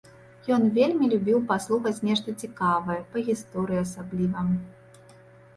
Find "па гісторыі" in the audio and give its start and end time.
3.13-3.79